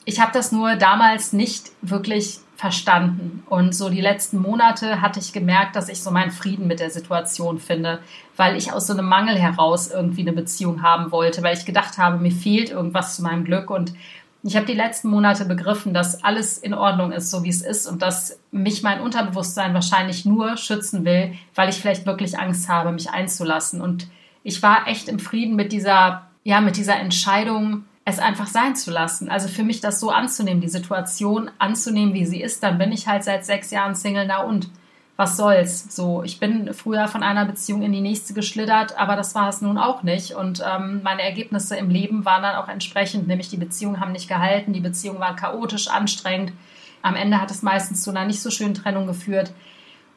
ich 0.05 0.19
habe 0.19 0.31
das 0.31 0.51
nur 0.51 0.75
damals 0.75 1.33
nicht 1.33 1.71
wirklich 1.81 2.39
verstanden. 2.57 3.43
Und 3.47 3.75
so 3.75 3.89
die 3.89 4.01
letzten 4.01 4.39
Monate 4.39 4.99
hatte 4.99 5.19
ich 5.19 5.31
gemerkt, 5.31 5.75
dass 5.75 5.89
ich 5.89 6.01
so 6.01 6.09
meinen 6.09 6.31
Frieden 6.31 6.65
mit 6.65 6.79
der 6.79 6.89
Situation 6.89 7.59
finde, 7.59 7.99
weil 8.35 8.57
ich 8.57 8.73
aus 8.73 8.87
so 8.87 8.93
einem 8.93 9.05
Mangel 9.07 9.37
heraus 9.37 9.89
irgendwie 9.91 10.21
eine 10.21 10.33
Beziehung 10.33 10.81
haben 10.81 11.11
wollte, 11.11 11.43
weil 11.43 11.55
ich 11.55 11.65
gedacht 11.65 11.99
habe, 11.99 12.17
mir 12.17 12.31
fehlt 12.31 12.71
irgendwas 12.71 13.15
zu 13.15 13.21
meinem 13.21 13.43
Glück. 13.45 13.69
Und 13.69 13.93
ich 14.41 14.55
habe 14.55 14.65
die 14.65 14.73
letzten 14.73 15.09
Monate 15.09 15.45
begriffen, 15.45 15.93
dass 15.93 16.23
alles 16.23 16.57
in 16.57 16.73
Ordnung 16.73 17.11
ist, 17.11 17.29
so 17.29 17.43
wie 17.43 17.49
es 17.49 17.61
ist 17.61 17.85
und 17.85 18.01
dass 18.01 18.39
mich 18.51 18.81
mein 18.81 19.01
Unterbewusstsein 19.01 19.73
wahrscheinlich 19.73 20.25
nur 20.25 20.57
schützen 20.57 21.05
will, 21.05 21.33
weil 21.53 21.69
ich 21.69 21.75
vielleicht 21.75 22.05
wirklich 22.07 22.39
Angst 22.39 22.69
habe, 22.69 22.91
mich 22.91 23.11
einzulassen. 23.11 23.81
Und 23.81 24.07
ich 24.43 24.63
war 24.63 24.87
echt 24.87 25.09
im 25.09 25.19
Frieden 25.19 25.55
mit 25.55 25.71
dieser, 25.71 26.27
ja, 26.47 26.61
mit 26.61 26.77
dieser 26.77 26.97
Entscheidung, 26.97 27.83
es 28.05 28.19
einfach 28.19 28.47
sein 28.47 28.73
zu 28.73 28.89
lassen. 28.89 29.29
Also 29.29 29.49
für 29.49 29.63
mich 29.63 29.81
das 29.81 29.99
so 29.99 30.11
anzunehmen, 30.11 30.61
die 30.61 30.69
Situation 30.69 31.51
anzunehmen, 31.59 32.13
wie 32.13 32.25
sie 32.25 32.41
ist, 32.41 32.63
dann 32.63 32.77
bin 32.77 32.93
ich 32.93 33.05
halt 33.05 33.25
seit 33.25 33.45
sechs 33.45 33.69
Jahren 33.69 33.95
Single, 33.95 34.25
na 34.25 34.43
und 34.43 34.69
was 35.17 35.35
soll's? 35.35 35.93
So, 35.93 36.23
ich 36.23 36.39
bin 36.39 36.73
früher 36.73 37.09
von 37.09 37.21
einer 37.21 37.43
Beziehung 37.43 37.81
in 37.81 37.91
die 37.91 37.99
nächste 37.99 38.33
geschlittert, 38.33 38.97
aber 38.97 39.17
das 39.17 39.35
war 39.35 39.49
es 39.49 39.59
nun 39.59 39.77
auch 39.77 40.03
nicht. 40.03 40.35
Und 40.35 40.63
ähm, 40.65 41.01
meine 41.03 41.21
Ergebnisse 41.21 41.75
im 41.75 41.89
Leben 41.89 42.23
waren 42.23 42.43
dann 42.43 42.55
auch 42.55 42.69
entsprechend, 42.69 43.27
nämlich 43.27 43.49
die 43.49 43.57
Beziehungen 43.57 43.99
haben 43.99 44.13
nicht 44.13 44.29
gehalten, 44.29 44.71
die 44.71 44.79
Beziehungen 44.79 45.19
waren 45.19 45.35
chaotisch, 45.35 45.89
anstrengend. 45.89 46.53
Am 47.01 47.17
Ende 47.17 47.41
hat 47.41 47.51
es 47.51 47.61
meistens 47.61 48.03
zu 48.03 48.11
einer 48.11 48.23
nicht 48.23 48.41
so 48.41 48.51
schönen 48.51 48.73
Trennung 48.73 49.05
geführt. 49.05 49.51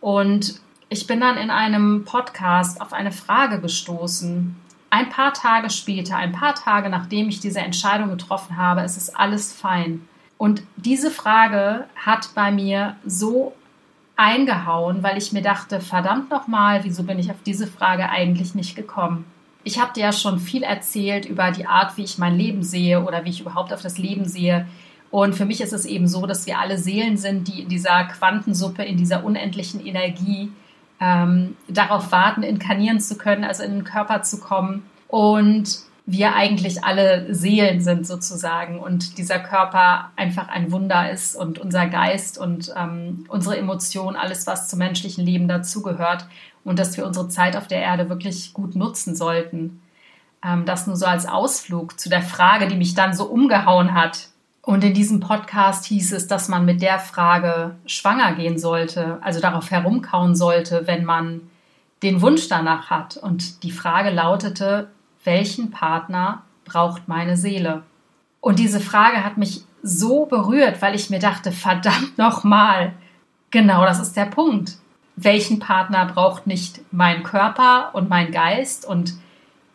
Und 0.01 0.61
ich 0.91 1.09
bin 1.09 1.19
dann 1.19 1.37
in 1.37 1.51
einem 1.51 2.05
Podcast 2.05 2.81
auf 2.81 2.93
eine 2.93 3.11
Frage 3.11 3.61
gestoßen. 3.61 4.55
Ein 4.91 5.09
paar 5.09 5.33
Tage 5.33 5.71
später, 5.71 6.17
ein 6.17 6.33
paar 6.33 6.55
Tage 6.57 6.91
nachdem 6.91 7.29
ich 7.29 7.39
diese 7.39 7.61
Entscheidung 7.61 8.11
getroffen 8.11 8.57
habe, 8.57 8.83
es 8.83 8.97
ist 8.97 9.17
alles 9.17 9.53
fein. 9.53 10.07
Und 10.37 10.63
diese 10.77 11.11
Frage 11.11 11.87
hat 11.95 12.31
bei 12.35 12.51
mir 12.51 12.97
so 13.07 13.55
eingehauen, 14.17 15.03
weil 15.03 15.17
ich 15.17 15.33
mir 15.33 15.43
dachte, 15.43 15.81
verdammt 15.81 16.31
nochmal, 16.31 16.83
wieso 16.83 17.05
bin 17.05 17.19
ich 17.19 17.31
auf 17.31 17.43
diese 17.47 17.67
Frage 17.67 18.11
eigentlich 18.11 18.55
nicht 18.55 18.75
gekommen? 18.75 19.25
Ich 19.63 19.81
habe 19.81 19.93
dir 19.93 20.05
ja 20.05 20.13
schon 20.13 20.41
viel 20.41 20.63
erzählt 20.63 21.25
über 21.25 21.53
die 21.53 21.67
Art, 21.67 21.97
wie 21.97 22.05
ich 22.05 22.19
mein 22.19 22.37
Leben 22.37 22.63
sehe 22.63 23.05
oder 23.05 23.25
wie 23.25 23.31
ich 23.31 23.41
überhaupt 23.41 23.73
auf 23.73 23.83
das 23.83 23.99
Leben 23.99 24.27
sehe. 24.27 24.67
Und 25.11 25.35
für 25.35 25.45
mich 25.45 25.61
ist 25.61 25.73
es 25.73 25.85
eben 25.85 26.09
so, 26.09 26.27
dass 26.27 26.47
wir 26.47 26.59
alle 26.59 26.79
Seelen 26.79 27.17
sind, 27.17 27.49
die 27.49 27.63
in 27.63 27.69
dieser 27.69 28.05
Quantensuppe, 28.05 28.83
in 28.83 28.97
dieser 28.97 29.25
unendlichen 29.25 29.85
Energie 29.85 30.51
ähm, 31.01 31.57
darauf 31.69 32.13
warten, 32.13 32.43
inkarnieren 32.43 33.01
zu 33.01 33.17
können, 33.17 33.45
also 33.45 33.63
in 33.63 33.73
den 33.73 33.85
Körper 33.85 34.23
zu 34.23 34.41
kommen. 34.41 34.85
Und 35.09 35.81
wir 36.07 36.35
eigentlich 36.35 36.83
alle 36.85 37.33
Seelen 37.33 37.81
sind 37.81 38.07
sozusagen 38.07 38.81
und 38.81 39.17
dieser 39.19 39.39
Körper 39.39 40.11
einfach 40.17 40.49
ein 40.49 40.73
Wunder 40.73 41.11
ist 41.11 41.37
und 41.37 41.59
unser 41.59 41.87
Geist 41.87 42.37
und 42.37 42.73
ähm, 42.77 43.27
unsere 43.29 43.57
Emotionen, 43.57 44.17
alles, 44.17 44.47
was 44.47 44.69
zum 44.69 44.81
menschlichen 44.81 45.25
Leben 45.25 45.47
dazugehört 45.47 46.27
und 46.65 46.79
dass 46.79 46.97
wir 46.97 47.07
unsere 47.07 47.29
Zeit 47.29 47.57
auf 47.57 47.69
der 47.69 47.81
Erde 47.81 48.09
wirklich 48.09 48.53
gut 48.53 48.75
nutzen 48.75 49.15
sollten. 49.15 49.83
Ähm, 50.45 50.65
das 50.65 50.87
nur 50.87 50.97
so 50.97 51.07
als 51.07 51.27
Ausflug 51.27 52.01
zu 52.01 52.09
der 52.09 52.23
Frage, 52.23 52.67
die 52.67 52.77
mich 52.77 52.95
dann 52.95 53.15
so 53.15 53.27
umgehauen 53.27 53.95
hat. 53.95 54.30
Und 54.71 54.85
in 54.85 54.95
diesem 54.95 55.19
Podcast 55.19 55.85
hieß 55.87 56.13
es, 56.13 56.29
dass 56.29 56.47
man 56.49 56.65
mit 56.65 56.81
der 56.81 57.01
Frage 57.01 57.75
schwanger 57.87 58.35
gehen 58.37 58.57
sollte, 58.57 59.19
also 59.21 59.41
darauf 59.41 59.73
herumkauen 59.73 60.37
sollte, 60.37 60.87
wenn 60.87 61.05
man 61.05 61.41
den 62.05 62.23
Wunsch 62.23 62.47
danach 62.47 62.89
hat. 62.89 63.17
Und 63.17 63.65
die 63.65 63.73
Frage 63.73 64.11
lautete, 64.11 64.89
welchen 65.25 65.73
Partner 65.73 66.43
braucht 66.65 67.09
meine 67.09 67.37
Seele? 67.37 67.83
Und 68.41 68.61
diese 68.61 68.79
Frage 68.79 69.25
hat 69.25 69.39
mich 69.39 69.65
so 69.83 70.27
berührt, 70.27 70.81
weil 70.83 70.95
ich 70.95 71.11
mir 71.11 71.19
dachte, 71.19 71.51
verdammt 71.51 72.17
nochmal, 72.17 72.93
genau 73.51 73.85
das 73.85 73.99
ist 73.99 74.17
der 74.17 74.27
Punkt. 74.27 74.75
Welchen 75.17 75.59
Partner 75.59 76.07
braucht 76.07 76.47
nicht 76.47 76.81
mein 76.93 77.25
Körper 77.25 77.91
und 77.93 78.09
mein 78.09 78.31
Geist 78.31 78.87
und 78.87 79.15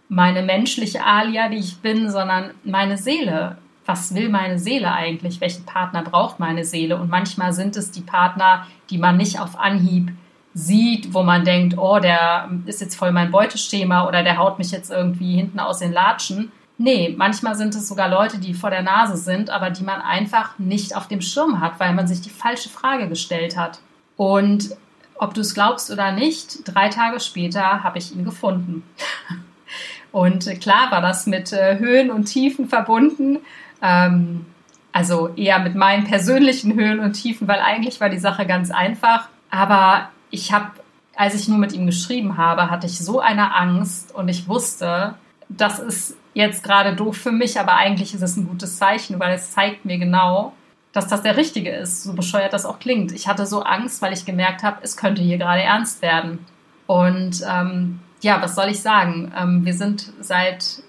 meine 0.07 0.41
menschliche 0.41 1.03
Alia, 1.03 1.49
die 1.49 1.57
ich 1.57 1.81
bin, 1.81 2.09
sondern 2.09 2.51
meine 2.63 2.97
Seele? 2.97 3.57
Was 3.85 4.15
will 4.15 4.29
meine 4.29 4.57
Seele 4.59 4.91
eigentlich? 4.91 5.41
Welchen 5.41 5.65
Partner 5.65 6.03
braucht 6.03 6.39
meine 6.39 6.65
Seele? 6.65 6.97
Und 6.97 7.09
manchmal 7.09 7.53
sind 7.53 7.75
es 7.75 7.91
die 7.91 8.01
Partner, 8.01 8.65
die 8.89 8.97
man 8.97 9.17
nicht 9.17 9.39
auf 9.39 9.59
Anhieb 9.59 10.11
sieht, 10.53 11.13
wo 11.13 11.21
man 11.21 11.43
denkt, 11.43 11.77
oh, 11.77 11.99
der 11.99 12.49
ist 12.65 12.81
jetzt 12.81 12.95
voll 12.95 13.11
mein 13.11 13.29
Beuteschema 13.29 14.07
oder 14.07 14.23
der 14.23 14.37
haut 14.37 14.57
mich 14.57 14.71
jetzt 14.71 14.89
irgendwie 14.89 15.35
hinten 15.35 15.59
aus 15.59 15.79
den 15.79 15.91
Latschen. 15.91 16.51
Nee, 16.77 17.13
manchmal 17.17 17.55
sind 17.55 17.75
es 17.75 17.87
sogar 17.87 18.09
Leute, 18.09 18.39
die 18.39 18.53
vor 18.53 18.69
der 18.69 18.81
Nase 18.81 19.17
sind, 19.17 19.49
aber 19.49 19.69
die 19.69 19.83
man 19.83 20.01
einfach 20.01 20.57
nicht 20.57 20.95
auf 20.95 21.07
dem 21.07 21.21
Schirm 21.21 21.61
hat, 21.61 21.79
weil 21.79 21.93
man 21.93 22.07
sich 22.07 22.21
die 22.21 22.29
falsche 22.29 22.69
Frage 22.69 23.07
gestellt 23.07 23.57
hat. 23.57 23.79
Und 24.17 24.75
ob 25.17 25.33
du 25.33 25.41
es 25.41 25.53
glaubst 25.53 25.91
oder 25.91 26.11
nicht, 26.11 26.59
drei 26.65 26.89
Tage 26.89 27.19
später 27.19 27.83
habe 27.83 27.97
ich 27.97 28.13
ihn 28.13 28.25
gefunden. 28.25 28.83
Und 30.11 30.45
klar 30.61 30.91
war 30.91 31.01
das 31.01 31.27
mit 31.27 31.51
äh, 31.51 31.77
Höhen 31.77 32.09
und 32.09 32.23
Tiefen 32.25 32.69
verbunden. 32.69 33.39
Ähm, 33.85 34.45
also 34.91 35.29
eher 35.35 35.59
mit 35.59 35.75
meinen 35.75 36.05
persönlichen 36.05 36.73
Höhen 36.73 36.99
und 36.99 37.13
Tiefen, 37.13 37.47
weil 37.47 37.59
eigentlich 37.59 37.99
war 37.99 38.09
die 38.09 38.17
Sache 38.17 38.45
ganz 38.45 38.71
einfach. 38.71 39.27
Aber 39.49 40.09
ich 40.31 40.53
habe, 40.53 40.71
als 41.15 41.35
ich 41.35 41.47
nur 41.47 41.57
mit 41.57 41.73
ihm 41.73 41.85
geschrieben 41.85 42.37
habe, 42.37 42.69
hatte 42.69 42.87
ich 42.87 42.97
so 42.97 43.19
eine 43.19 43.53
Angst 43.53 44.15
und 44.15 44.29
ich 44.29 44.47
wusste, 44.47 45.15
das 45.49 45.79
ist 45.79 46.17
jetzt 46.33 46.63
gerade 46.63 46.95
doof 46.95 47.17
für 47.17 47.31
mich, 47.31 47.59
aber 47.59 47.75
eigentlich 47.75 48.13
ist 48.13 48.21
es 48.21 48.37
ein 48.37 48.47
gutes 48.47 48.77
Zeichen, 48.77 49.19
weil 49.19 49.35
es 49.35 49.51
zeigt 49.51 49.85
mir 49.85 49.97
genau, 49.97 50.53
dass 50.91 51.07
das 51.07 51.21
der 51.21 51.35
Richtige 51.35 51.71
ist, 51.71 52.03
so 52.03 52.13
bescheuert 52.13 52.53
das 52.53 52.65
auch 52.65 52.79
klingt. 52.79 53.11
Ich 53.11 53.27
hatte 53.27 53.45
so 53.45 53.63
Angst, 53.63 54.01
weil 54.01 54.13
ich 54.13 54.25
gemerkt 54.25 54.63
habe, 54.63 54.77
es 54.81 54.95
könnte 54.95 55.21
hier 55.21 55.37
gerade 55.37 55.61
ernst 55.61 56.01
werden. 56.01 56.45
Und 56.87 57.43
ähm, 57.49 57.99
ja, 58.21 58.41
was 58.41 58.55
soll 58.55 58.69
ich 58.69 58.81
sagen? 58.81 59.33
Ähm, 59.37 59.65
wir 59.65 59.73
sind 59.73 60.13
seit 60.21 60.81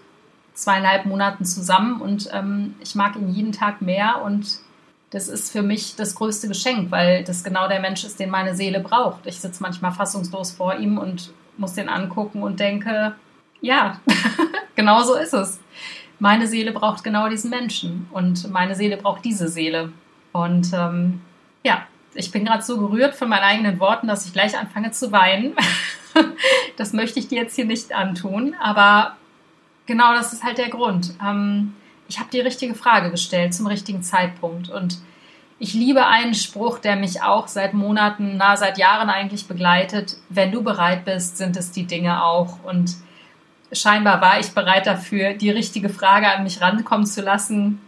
zweieinhalb 0.56 1.04
Monaten 1.04 1.44
zusammen 1.44 2.00
und 2.00 2.28
ähm, 2.32 2.74
ich 2.80 2.94
mag 2.94 3.14
ihn 3.14 3.28
jeden 3.28 3.52
Tag 3.52 3.82
mehr 3.82 4.22
und 4.24 4.58
das 5.10 5.28
ist 5.28 5.52
für 5.52 5.62
mich 5.62 5.94
das 5.96 6.14
größte 6.14 6.48
Geschenk, 6.48 6.90
weil 6.90 7.22
das 7.22 7.44
genau 7.44 7.68
der 7.68 7.80
Mensch 7.80 8.04
ist, 8.04 8.18
den 8.18 8.30
meine 8.30 8.56
Seele 8.56 8.80
braucht. 8.80 9.26
Ich 9.26 9.40
sitze 9.40 9.62
manchmal 9.62 9.92
fassungslos 9.92 10.50
vor 10.50 10.74
ihm 10.74 10.98
und 10.98 11.32
muss 11.58 11.74
den 11.74 11.88
angucken 11.88 12.42
und 12.42 12.58
denke, 12.58 13.14
ja, 13.60 14.00
genau 14.74 15.02
so 15.02 15.14
ist 15.14 15.34
es. 15.34 15.60
Meine 16.18 16.46
Seele 16.48 16.72
braucht 16.72 17.04
genau 17.04 17.28
diesen 17.28 17.50
Menschen 17.50 18.08
und 18.10 18.50
meine 18.50 18.74
Seele 18.74 18.96
braucht 18.96 19.24
diese 19.24 19.48
Seele. 19.48 19.92
Und 20.32 20.72
ähm, 20.72 21.20
ja, 21.62 21.82
ich 22.14 22.30
bin 22.30 22.46
gerade 22.46 22.62
so 22.62 22.78
gerührt 22.78 23.14
von 23.14 23.28
meinen 23.28 23.44
eigenen 23.44 23.78
Worten, 23.78 24.08
dass 24.08 24.26
ich 24.26 24.32
gleich 24.32 24.58
anfange 24.58 24.90
zu 24.90 25.12
weinen. 25.12 25.54
das 26.76 26.94
möchte 26.94 27.18
ich 27.18 27.28
dir 27.28 27.42
jetzt 27.42 27.54
hier 27.54 27.66
nicht 27.66 27.94
antun, 27.94 28.54
aber 28.60 29.16
genau 29.86 30.14
das 30.14 30.32
ist 30.32 30.44
halt 30.44 30.58
der 30.58 30.68
Grund. 30.68 31.14
Ähm, 31.24 31.74
ich 32.08 32.18
habe 32.18 32.30
die 32.30 32.40
richtige 32.40 32.74
Frage 32.74 33.10
gestellt 33.10 33.54
zum 33.54 33.66
richtigen 33.66 34.02
Zeitpunkt. 34.02 34.68
Und 34.68 34.98
ich 35.58 35.74
liebe 35.74 36.06
einen 36.06 36.34
Spruch, 36.34 36.78
der 36.78 36.96
mich 36.96 37.22
auch 37.22 37.48
seit 37.48 37.74
Monaten, 37.74 38.36
na, 38.36 38.56
seit 38.56 38.78
Jahren 38.78 39.08
eigentlich 39.08 39.48
begleitet. 39.48 40.16
Wenn 40.28 40.52
du 40.52 40.62
bereit 40.62 41.04
bist, 41.04 41.38
sind 41.38 41.56
es 41.56 41.70
die 41.70 41.86
Dinge 41.86 42.22
auch. 42.22 42.62
Und 42.62 42.96
scheinbar 43.72 44.20
war 44.20 44.38
ich 44.38 44.52
bereit 44.52 44.86
dafür, 44.86 45.34
die 45.34 45.50
richtige 45.50 45.88
Frage 45.88 46.28
an 46.28 46.44
mich 46.44 46.60
rankommen 46.60 47.06
zu 47.06 47.22
lassen. 47.22 47.80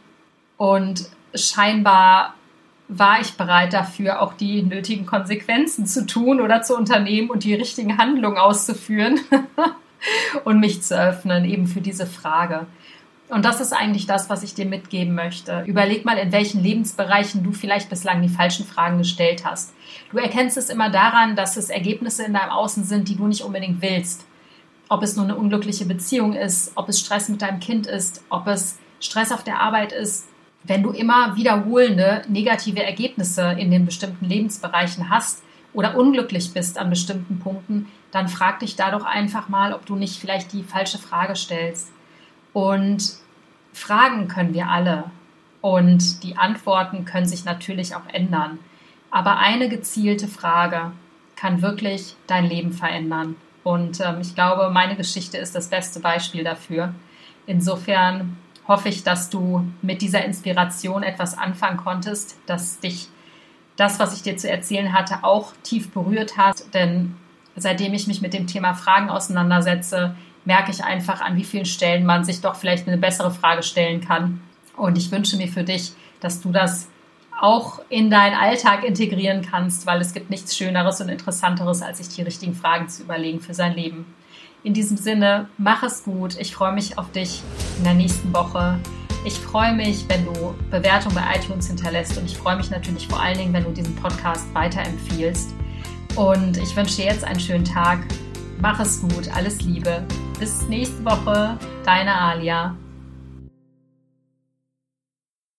Und 0.56 1.08
scheinbar 1.34 2.34
war 2.88 3.20
ich 3.20 3.34
bereit 3.34 3.74
dafür, 3.74 4.22
auch 4.22 4.32
die 4.32 4.62
nötigen 4.62 5.04
Konsequenzen 5.04 5.86
zu 5.86 6.06
tun 6.06 6.40
oder 6.40 6.62
zu 6.62 6.74
unternehmen 6.74 7.28
und 7.28 7.44
die 7.44 7.54
richtigen 7.54 7.98
Handlungen 7.98 8.38
auszuführen 8.38 9.20
und 10.44 10.60
mich 10.60 10.82
zu 10.82 10.98
öffnen, 10.98 11.44
eben 11.44 11.66
für 11.66 11.80
diese 11.80 12.06
Frage. 12.06 12.66
Und 13.28 13.44
das 13.44 13.60
ist 13.60 13.72
eigentlich 13.72 14.06
das, 14.06 14.30
was 14.30 14.42
ich 14.42 14.54
dir 14.54 14.64
mitgeben 14.64 15.14
möchte. 15.14 15.62
Überleg 15.66 16.04
mal, 16.04 16.16
in 16.16 16.32
welchen 16.32 16.62
Lebensbereichen 16.62 17.44
du 17.44 17.52
vielleicht 17.52 17.90
bislang 17.90 18.22
die 18.22 18.28
falschen 18.28 18.64
Fragen 18.64 18.98
gestellt 18.98 19.44
hast. 19.44 19.74
Du 20.10 20.16
erkennst 20.16 20.56
es 20.56 20.70
immer 20.70 20.88
daran, 20.88 21.36
dass 21.36 21.58
es 21.58 21.68
Ergebnisse 21.68 22.24
in 22.24 22.32
deinem 22.32 22.50
Außen 22.50 22.84
sind, 22.84 23.08
die 23.08 23.16
du 23.16 23.26
nicht 23.26 23.42
unbedingt 23.42 23.82
willst. 23.82 24.24
Ob 24.88 25.02
es 25.02 25.16
nur 25.16 25.26
eine 25.26 25.36
unglückliche 25.36 25.84
Beziehung 25.84 26.32
ist, 26.32 26.72
ob 26.74 26.88
es 26.88 27.00
Stress 27.00 27.28
mit 27.28 27.42
deinem 27.42 27.60
Kind 27.60 27.86
ist, 27.86 28.24
ob 28.30 28.46
es 28.46 28.78
Stress 28.98 29.30
auf 29.30 29.44
der 29.44 29.60
Arbeit 29.60 29.92
ist. 29.92 30.28
Wenn 30.64 30.82
du 30.82 30.90
immer 30.90 31.36
wiederholende 31.36 32.22
negative 32.28 32.82
Ergebnisse 32.82 33.52
in 33.58 33.70
den 33.70 33.84
bestimmten 33.84 34.24
Lebensbereichen 34.24 35.10
hast 35.10 35.42
oder 35.74 35.96
unglücklich 35.96 36.54
bist 36.54 36.78
an 36.78 36.88
bestimmten 36.88 37.38
Punkten, 37.38 37.88
dann 38.10 38.28
frag 38.28 38.60
dich 38.60 38.76
da 38.76 38.90
doch 38.90 39.04
einfach 39.04 39.48
mal, 39.48 39.72
ob 39.72 39.84
du 39.86 39.96
nicht 39.96 40.18
vielleicht 40.18 40.52
die 40.52 40.62
falsche 40.62 40.98
Frage 40.98 41.36
stellst. 41.36 41.92
Und 42.52 43.14
Fragen 43.72 44.28
können 44.28 44.54
wir 44.54 44.68
alle. 44.68 45.04
Und 45.60 46.22
die 46.22 46.36
Antworten 46.36 47.04
können 47.04 47.26
sich 47.26 47.44
natürlich 47.44 47.94
auch 47.94 48.06
ändern. 48.12 48.58
Aber 49.10 49.38
eine 49.38 49.68
gezielte 49.68 50.28
Frage 50.28 50.92
kann 51.36 51.62
wirklich 51.62 52.16
dein 52.26 52.46
Leben 52.46 52.72
verändern. 52.72 53.36
Und 53.64 54.00
ähm, 54.00 54.20
ich 54.20 54.34
glaube, 54.34 54.70
meine 54.70 54.96
Geschichte 54.96 55.38
ist 55.38 55.54
das 55.54 55.68
beste 55.68 56.00
Beispiel 56.00 56.44
dafür. 56.44 56.94
Insofern 57.46 58.36
hoffe 58.66 58.88
ich, 58.88 59.02
dass 59.02 59.30
du 59.30 59.64
mit 59.82 60.02
dieser 60.02 60.24
Inspiration 60.24 61.02
etwas 61.02 61.36
anfangen 61.36 61.78
konntest, 61.78 62.38
dass 62.46 62.80
dich 62.80 63.08
das, 63.76 63.98
was 63.98 64.14
ich 64.14 64.22
dir 64.22 64.36
zu 64.36 64.50
erzählen 64.50 64.92
hatte, 64.92 65.22
auch 65.22 65.52
tief 65.62 65.90
berührt 65.90 66.36
hat. 66.36 66.62
Denn 66.74 67.16
seitdem 67.62 67.94
ich 67.94 68.06
mich 68.06 68.20
mit 68.20 68.34
dem 68.34 68.46
Thema 68.46 68.74
Fragen 68.74 69.10
auseinandersetze, 69.10 70.14
merke 70.44 70.70
ich 70.70 70.82
einfach, 70.82 71.20
an 71.20 71.36
wie 71.36 71.44
vielen 71.44 71.66
Stellen 71.66 72.06
man 72.06 72.24
sich 72.24 72.40
doch 72.40 72.56
vielleicht 72.56 72.88
eine 72.88 72.98
bessere 72.98 73.30
Frage 73.30 73.62
stellen 73.62 74.00
kann. 74.00 74.40
Und 74.76 74.96
ich 74.96 75.10
wünsche 75.10 75.36
mir 75.36 75.48
für 75.48 75.64
dich, 75.64 75.92
dass 76.20 76.40
du 76.40 76.50
das 76.50 76.88
auch 77.40 77.80
in 77.88 78.10
deinen 78.10 78.34
Alltag 78.34 78.84
integrieren 78.84 79.42
kannst, 79.42 79.86
weil 79.86 80.00
es 80.00 80.12
gibt 80.12 80.30
nichts 80.30 80.56
Schöneres 80.56 81.00
und 81.00 81.08
Interessanteres, 81.08 81.82
als 81.82 81.98
sich 81.98 82.08
die 82.08 82.22
richtigen 82.22 82.54
Fragen 82.54 82.88
zu 82.88 83.02
überlegen 83.02 83.40
für 83.40 83.54
sein 83.54 83.74
Leben. 83.74 84.06
In 84.64 84.74
diesem 84.74 84.96
Sinne, 84.96 85.48
mach 85.56 85.84
es 85.84 86.02
gut. 86.02 86.36
Ich 86.40 86.52
freue 86.52 86.72
mich 86.72 86.98
auf 86.98 87.12
dich 87.12 87.42
in 87.78 87.84
der 87.84 87.94
nächsten 87.94 88.32
Woche. 88.34 88.78
Ich 89.24 89.34
freue 89.34 89.72
mich, 89.72 90.04
wenn 90.08 90.24
du 90.24 90.54
Bewertungen 90.70 91.14
bei 91.14 91.36
iTunes 91.36 91.68
hinterlässt 91.68 92.18
und 92.18 92.24
ich 92.24 92.36
freue 92.36 92.56
mich 92.56 92.70
natürlich 92.70 93.06
vor 93.06 93.20
allen 93.20 93.38
Dingen, 93.38 93.52
wenn 93.52 93.64
du 93.64 93.70
diesen 93.70 93.94
Podcast 93.96 94.52
weiterempfiehlst. 94.54 95.54
Und 96.18 96.56
ich 96.56 96.74
wünsche 96.74 96.96
dir 96.96 97.04
jetzt 97.04 97.22
einen 97.22 97.38
schönen 97.38 97.64
Tag. 97.64 98.00
Mach 98.60 98.80
es 98.80 99.00
gut. 99.00 99.32
Alles 99.36 99.62
Liebe. 99.62 100.04
Bis 100.40 100.68
nächste 100.68 101.04
Woche, 101.04 101.56
deine 101.84 102.12
Alia. 102.12 102.76